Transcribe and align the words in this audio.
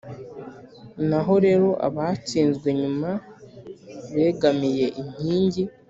naho 1.09 1.33
rero 1.45 1.69
abatsinzwe 1.87 2.67
nyuma 2.81 3.09
begamiye 4.13 4.87
inkingi, 5.01 5.63